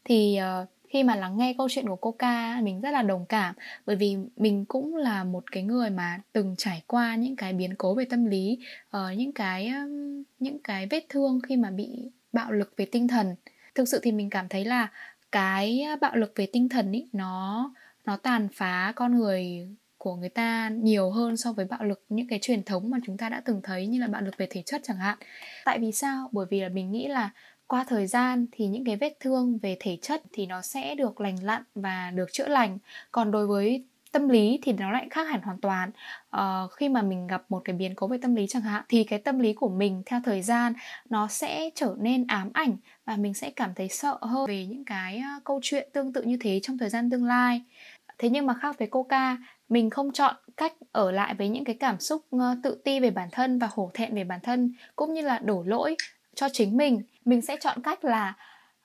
[0.04, 3.26] Thì uh, khi mà lắng nghe câu chuyện của cô ca mình rất là đồng
[3.26, 3.54] cảm.
[3.86, 7.74] Bởi vì mình cũng là một cái người mà từng trải qua những cái biến
[7.78, 8.58] cố về tâm lý
[8.96, 13.08] uh, những cái um, những cái vết thương khi mà bị bạo lực về tinh
[13.08, 13.36] thần.
[13.74, 14.88] Thực sự thì mình cảm thấy là
[15.32, 17.70] cái bạo lực về tinh thần ý, nó
[18.04, 22.28] nó tàn phá con người của người ta nhiều hơn so với bạo lực những
[22.28, 24.62] cái truyền thống mà chúng ta đã từng thấy như là bạo lực về thể
[24.66, 25.18] chất chẳng hạn.
[25.64, 26.28] Tại vì sao?
[26.32, 27.30] Bởi vì là mình nghĩ là
[27.68, 31.20] qua thời gian thì những cái vết thương về thể chất thì nó sẽ được
[31.20, 32.78] lành lặn và được chữa lành.
[33.12, 35.90] Còn đối với tâm lý thì nó lại khác hẳn hoàn toàn.
[36.30, 39.04] Ờ, khi mà mình gặp một cái biến cố về tâm lý chẳng hạn thì
[39.04, 40.72] cái tâm lý của mình theo thời gian
[41.10, 44.84] nó sẽ trở nên ám ảnh và mình sẽ cảm thấy sợ hơn về những
[44.84, 47.62] cái ờ, câu chuyện tương tự như thế trong thời gian tương lai.
[48.18, 49.36] Thế nhưng mà khác với coca
[49.68, 53.10] mình không chọn cách ở lại với những cái cảm xúc ờ, tự ti về
[53.10, 55.96] bản thân và hổ thẹn về bản thân cũng như là đổ lỗi
[56.34, 58.36] cho chính mình mình sẽ chọn cách là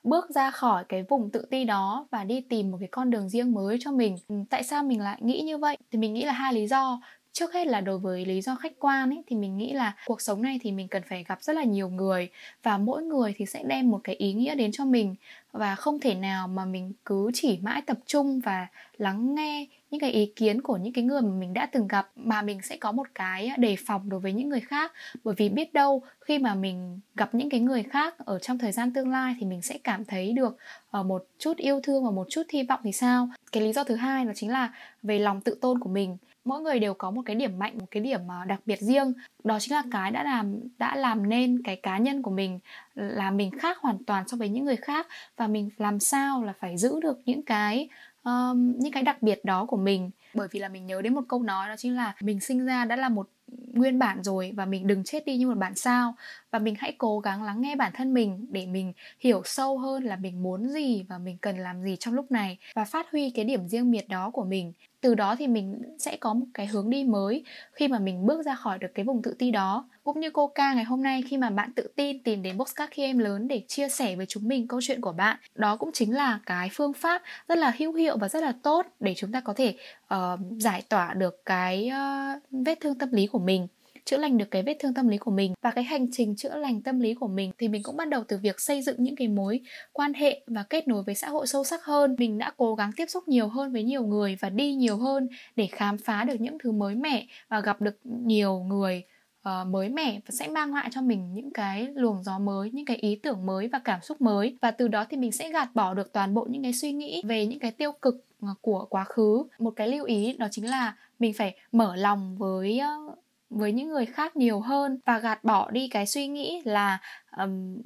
[0.04, 3.30] bước ra khỏi cái vùng tự ti đó và đi tìm một cái con đường
[3.30, 4.16] riêng mới cho mình.
[4.28, 5.78] Ừ, tại sao mình lại nghĩ như vậy?
[5.92, 7.02] Thì mình nghĩ là hai lý do
[7.34, 10.22] trước hết là đối với lý do khách quan ấy, thì mình nghĩ là cuộc
[10.22, 12.30] sống này thì mình cần phải gặp rất là nhiều người
[12.64, 15.16] và mỗi người thì sẽ đem một cái ý nghĩa đến cho mình.
[15.52, 18.68] Và không thể nào mà mình cứ chỉ mãi tập trung và
[18.98, 22.12] lắng nghe những cái ý kiến của những cái người mà mình đã từng gặp,
[22.16, 24.92] mà mình sẽ có một cái đề phòng đối với những người khác.
[25.24, 28.72] Bởi vì biết đâu, khi mà mình gặp những cái người khác ở trong thời
[28.72, 30.58] gian tương lai thì mình sẽ cảm thấy được
[30.92, 33.30] ờ, một chút yêu thương và một chút hy vọng thì sao?
[33.52, 36.62] Cái lý do thứ hai đó chính là về lòng tự tôn của mình mỗi
[36.62, 39.14] người đều có một cái điểm mạnh một cái điểm ờ, đặc biệt riêng.
[39.44, 42.60] Đó chính là cái đã làm đã làm nên cái cá nhân của mình
[42.96, 46.54] là mình khác hoàn toàn so với những người khác và mình làm sao là
[46.60, 47.90] phải giữ được những cái
[48.24, 50.12] um, những cái đặc biệt đó của mình.
[50.34, 52.86] Bởi vì là mình nhớ đến một câu nói đó chính là mình sinh ra
[52.86, 53.30] đã là một
[53.74, 56.16] nguyên bản rồi và mình đừng chết đi như một bản sao.
[56.52, 60.04] Và mình hãy cố gắng lắng nghe bản thân mình để mình hiểu sâu hơn
[60.04, 63.30] là mình muốn gì và mình cần làm gì trong lúc này và phát huy
[63.30, 64.74] cái điểm riêng biệt đó của mình
[65.04, 68.46] từ đó thì mình sẽ có một cái hướng đi mới khi mà mình bước
[68.46, 69.90] ra khỏi được cái vùng tự ti đó.
[70.04, 72.90] Cũng như cô ca ngày hôm nay khi mà bạn tự tin tìm đến boxcar
[72.92, 75.92] khi em lớn để chia sẻ với chúng mình câu chuyện của bạn đó cũng
[75.94, 79.32] chính là cái phương pháp rất là hữu hiệu và rất là tốt để chúng
[79.32, 79.76] ta có thể
[80.14, 83.68] uh, giải tỏa được cái uh, vết thương tâm lý của mình
[84.06, 86.56] chữa lành được cái vết thương tâm lý của mình và cái hành trình chữa
[86.56, 89.16] lành tâm lý của mình thì mình cũng bắt đầu từ việc xây dựng những
[89.16, 89.60] cái mối
[89.92, 92.16] quan hệ và kết nối với xã hội sâu sắc hơn.
[92.20, 95.28] Mình đã cố gắng tiếp xúc nhiều hơn với nhiều người và đi nhiều hơn
[95.56, 99.04] để khám phá được những thứ mới mẻ và gặp được nhiều người
[99.50, 102.86] uh, mới mẻ và sẽ mang lại cho mình những cái luồng gió mới những
[102.86, 104.58] cái ý tưởng mới và cảm xúc mới.
[104.62, 107.22] Và từ đó thì mình sẽ gạt bỏ được toàn bộ những cái suy nghĩ
[107.26, 109.44] về những cái tiêu cực ờ, của quá khứ.
[109.60, 113.23] Một cái lưu ý đó chính là mình phải mở lòng với uh,
[113.58, 117.00] với những người khác nhiều hơn và gạt bỏ đi cái suy nghĩ là
[117.38, 117.82] um,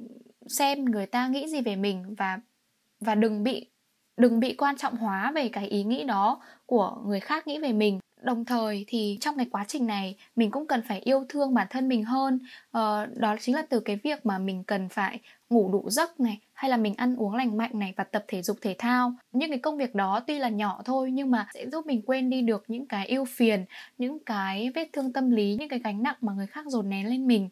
[0.48, 2.38] xem người ta nghĩ gì về mình và
[3.00, 3.70] và đừng bị
[4.16, 7.72] đừng bị quan trọng hóa về cái ý nghĩ đó của người khác nghĩ về
[7.72, 11.54] mình đồng thời thì trong cái quá trình này mình cũng cần phải yêu thương
[11.54, 12.38] bản thân mình hơn.
[12.70, 16.38] Ờ, đó chính là từ cái việc mà mình cần phải ngủ đủ giấc này
[16.52, 19.14] hay là mình ăn uống lành mạnh này và tập thể dục thể thao.
[19.32, 22.30] Những cái công việc đó tuy là nhỏ thôi nhưng mà sẽ giúp mình quên
[22.30, 23.64] đi được những cái ưu phiền
[23.98, 27.06] những cái vết thương tâm lý những cái gánh nặng mà người khác dồn nén
[27.08, 27.48] lên mình.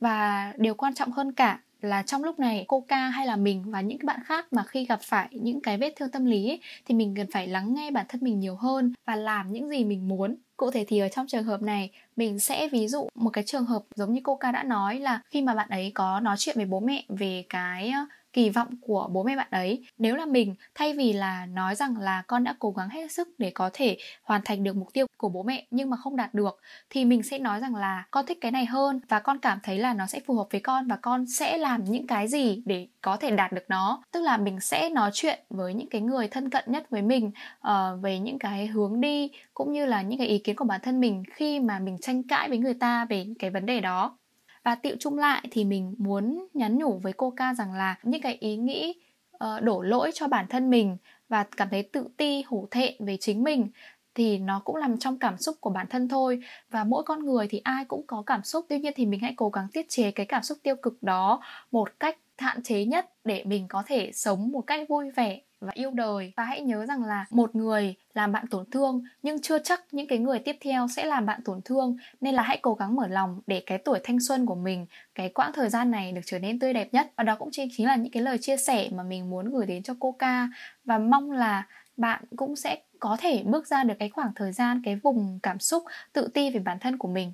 [0.00, 3.62] Và điều quan trọng hơn cả là trong lúc này cô ca hay là mình
[3.66, 6.60] và những bạn khác mà khi gặp phải những cái vết thương tâm lý ấy,
[6.86, 9.84] thì mình cần phải lắng nghe bản thân mình nhiều hơn và làm những gì
[9.84, 10.36] mình muốn.
[10.56, 13.64] Cụ thể thì ở trong trường hợp này mình sẽ ví dụ một cái trường
[13.64, 16.56] hợp giống như cô ca đã nói là khi mà bạn ấy có nói chuyện
[16.56, 17.92] với bố mẹ về cái
[18.32, 19.84] kỳ vọng của bố mẹ bạn ấy.
[19.98, 23.28] Nếu là mình thay vì là nói rằng là con đã cố gắng hết sức
[23.38, 26.34] để có thể hoàn thành được mục tiêu của bố mẹ nhưng mà không đạt
[26.34, 29.58] được thì mình sẽ nói rằng là con thích cái này hơn và con cảm
[29.62, 32.62] thấy là nó sẽ phù hợp với con và con sẽ làm những cái gì
[32.66, 34.02] để có thể đạt được nó.
[34.12, 37.30] Tức là mình sẽ nói chuyện với những cái người thân cận nhất với mình
[37.68, 40.80] uh, về những cái hướng đi cũng như là những cái ý kiến của bản
[40.82, 44.19] thân mình khi mà mình tranh cãi với người ta về cái vấn đề đó
[44.64, 48.20] và tiệu chung lại thì mình muốn nhắn nhủ với cô ca rằng là những
[48.22, 48.94] cái ý nghĩ
[49.34, 50.96] uh, đổ lỗi cho bản thân mình
[51.28, 53.68] và cảm thấy tự ti hổ thẹn về chính mình
[54.14, 56.40] thì nó cũng nằm trong cảm xúc của bản thân thôi.
[56.70, 59.34] Và mỗi con người thì ai cũng có cảm xúc tuy nhiên thì mình hãy
[59.36, 63.10] cố gắng tiết chế cái cảm xúc tiêu cực đó một cách hạn chế nhất
[63.24, 66.32] để mình có thể sống một cách vui vẻ và yêu đời.
[66.36, 70.06] Và hãy nhớ rằng là một người làm bạn tổn thương, nhưng chưa chắc những
[70.06, 71.96] cái người tiếp theo sẽ làm bạn tổn thương.
[72.20, 75.28] Nên là hãy cố gắng mở lòng để cái tuổi thanh xuân của mình, cái
[75.28, 77.12] quãng thời gian này được trở nên tươi đẹp nhất.
[77.16, 79.82] Và đó cũng chính là những cái lời chia sẻ mà mình muốn gửi đến
[79.82, 80.48] cho cô ca.
[80.84, 84.82] Và mong là bạn cũng sẽ có thể bước ra được cái khoảng thời gian,
[84.84, 87.32] cái vùng cảm xúc tự ti về bản thân của mình.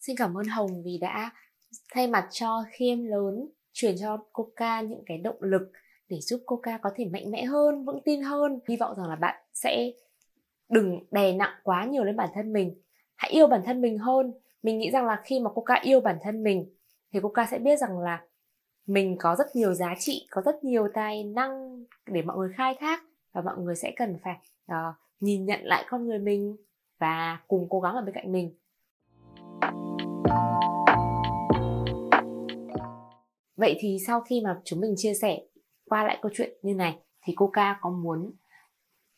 [0.00, 1.30] Xin cảm ơn hồng vì đã
[1.92, 5.72] thay mặt cho khiêm lớn, chuyển cho Coca những cái động lực
[6.08, 8.60] để giúp Coca có thể mạnh mẽ hơn, vững tin hơn.
[8.68, 9.92] Hy vọng rằng là bạn sẽ
[10.68, 12.82] đừng đè nặng quá nhiều lên bản thân mình.
[13.16, 14.32] Hãy yêu bản thân mình hơn.
[14.62, 16.74] Mình nghĩ rằng là khi mà Coca yêu bản thân mình
[17.12, 18.22] thì Coca sẽ biết rằng là
[18.86, 22.76] mình có rất nhiều giá trị, có rất nhiều tài năng để mọi người khai
[22.80, 24.36] thác và mọi người sẽ cần phải
[24.72, 26.56] uh, nhìn nhận lại con người mình
[26.98, 28.54] và cùng cố gắng ở bên cạnh mình.
[33.56, 35.40] Vậy thì sau khi mà chúng mình chia sẻ
[35.88, 38.32] qua lại câu chuyện như này, thì cô ca có muốn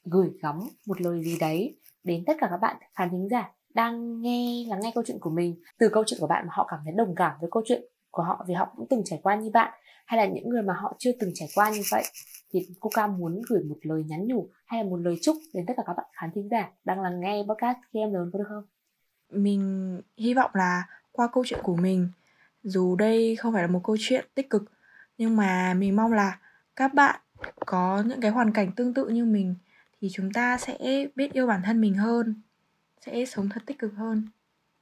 [0.04, 4.22] gửi gắm một lời gì đấy đến tất cả các bạn khán thính giả đang
[4.22, 6.80] nghe, lắng nghe câu chuyện của mình từ câu chuyện của bạn mà họ cảm
[6.84, 9.50] thấy đồng cảm với câu chuyện của họ vì họ cũng từng trải qua như
[9.50, 9.72] bạn,
[10.06, 12.02] hay là những người mà họ chưa từng trải qua như vậy
[12.52, 15.66] thì cô ca muốn gửi một lời nhắn nhủ hay là một lời chúc đến
[15.66, 18.38] tất cả các bạn khán thính giả đang lắng nghe podcast khi em lớn có
[18.38, 18.64] được không?
[19.42, 22.08] Mình hy vọng là qua câu chuyện của mình,
[22.62, 24.62] dù đây không phải là một câu chuyện tích cực,
[25.18, 26.38] nhưng mà mình mong là
[26.80, 27.20] các bạn
[27.66, 29.54] có những cái hoàn cảnh tương tự như mình
[30.00, 32.42] thì chúng ta sẽ biết yêu bản thân mình hơn,
[33.06, 34.28] sẽ sống thật tích cực hơn.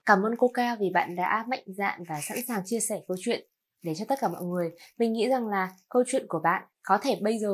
[0.07, 3.17] Cảm ơn cô ca vì bạn đã mạnh dạn và sẵn sàng chia sẻ câu
[3.21, 3.47] chuyện
[3.83, 4.71] để cho tất cả mọi người.
[4.99, 7.51] Mình nghĩ rằng là câu chuyện của bạn có thể bây giờ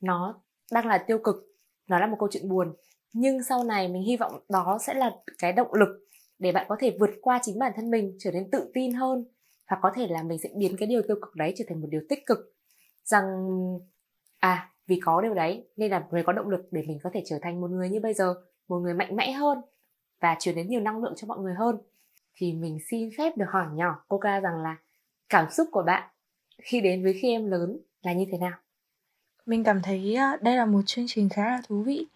[0.00, 0.40] nó
[0.72, 1.36] đang là tiêu cực,
[1.86, 2.74] nó là một câu chuyện buồn.
[3.12, 5.88] Nhưng sau này mình hy vọng đó sẽ là cái động lực
[6.38, 9.24] để bạn có thể vượt qua chính bản thân mình, trở nên tự tin hơn.
[9.70, 11.88] Và có thể là mình sẽ biến cái điều tiêu cực đấy trở thành một
[11.90, 12.57] điều tích cực
[13.08, 13.24] rằng
[14.38, 17.22] à vì có điều đấy nên là người có động lực để mình có thể
[17.26, 18.34] trở thành một người như bây giờ
[18.68, 19.58] một người mạnh mẽ hơn
[20.20, 21.76] và truyền đến nhiều năng lượng cho mọi người hơn.
[22.34, 24.76] Thì mình xin phép được hỏi nhỏ cô ca rằng là
[25.28, 26.08] cảm xúc của bạn
[26.62, 28.58] khi đến với khi em lớn là như thế nào?
[29.46, 32.06] Mình cảm thấy à, đây là một chương trình khá là thú vị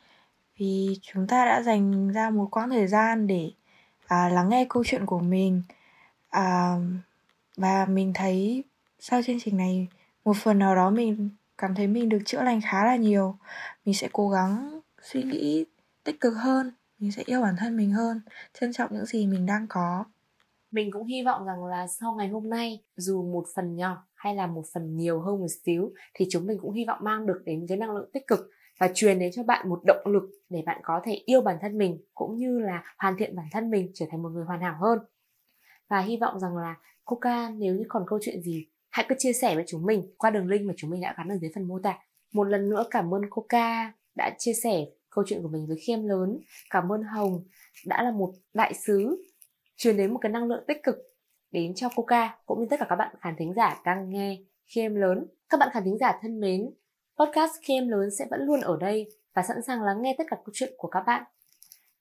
[0.57, 3.51] vì chúng ta đã dành ra một quãng thời gian để
[4.07, 5.63] à, lắng nghe câu chuyện của mình.
[6.29, 6.77] À,
[7.57, 8.65] và mình thấy
[8.99, 9.89] sau chương trình này
[10.25, 13.37] một phần nào đó mình cảm thấy mình được chữa lành khá là nhiều.
[13.85, 15.65] Mình sẽ cố gắng suy nghĩ
[16.05, 18.21] tích cực hơn, mình sẽ yêu bản thân mình hơn,
[18.61, 20.05] trân trọng những gì mình đang có.
[20.71, 24.35] Mình cũng hy vọng rằng là sau ngày hôm nay, dù một phần nhỏ hay
[24.35, 27.43] là một phần nhiều hơn một xíu, thì chúng mình cũng hy vọng mang được
[27.45, 30.63] đến cái năng lượng tích cực và truyền đến cho bạn một động lực để
[30.67, 33.91] bạn có thể yêu bản thân mình cũng như là hoàn thiện bản thân mình
[33.95, 34.99] trở thành một người hoàn hảo hơn.
[35.89, 39.33] Và hy vọng rằng là Coca, nếu như còn câu chuyện gì hãy cứ chia
[39.33, 41.69] sẻ với chúng mình qua đường link mà chúng mình đã gắn ở dưới phần
[41.69, 41.99] mô tả.
[42.33, 46.05] Một lần nữa cảm ơn Coca đã chia sẻ câu chuyện của mình với khiêm
[46.05, 46.39] lớn.
[46.71, 47.45] Cảm ơn hồng
[47.87, 49.25] đã là một đại sứ,
[49.77, 50.97] truyền đến một cái năng lượng tích cực
[51.51, 54.95] đến cho Coca, cũng như tất cả các bạn khán thính giả đang nghe khiêm
[54.95, 55.27] lớn.
[55.49, 56.71] Các bạn khán thính giả thân mến,
[57.19, 60.37] podcast khiêm lớn sẽ vẫn luôn ở đây và sẵn sàng lắng nghe tất cả
[60.37, 61.25] câu chuyện của các bạn.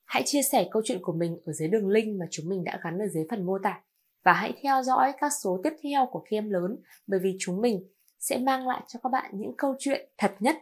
[0.05, 2.79] Hãy chia sẻ câu chuyện của mình ở dưới đường link mà chúng mình đã
[2.83, 3.81] gắn ở dưới phần mô tả.
[4.23, 7.61] Và hãy theo dõi các số tiếp theo của Khi Em Lớn bởi vì chúng
[7.61, 7.87] mình
[8.19, 10.55] sẽ mang lại cho các bạn những câu chuyện thật nhất,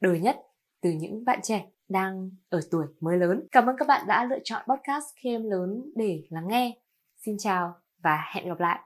[0.00, 0.36] đời nhất
[0.82, 3.46] từ những bạn trẻ đang ở tuổi mới lớn.
[3.52, 6.76] Cảm ơn các bạn đã lựa chọn podcast Khi Em Lớn để lắng nghe.
[7.16, 8.80] Xin chào và hẹn gặp lại.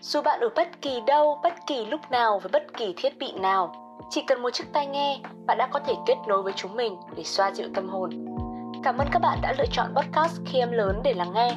[0.00, 3.32] Dù bạn ở bất kỳ đâu, bất kỳ lúc nào với bất kỳ thiết bị
[3.40, 3.72] nào,
[4.10, 6.96] chỉ cần một chiếc tai nghe, bạn đã có thể kết nối với chúng mình
[7.16, 8.10] để xoa dịu tâm hồn.
[8.84, 11.56] Cảm ơn các bạn đã lựa chọn podcast khi em lớn để lắng nghe.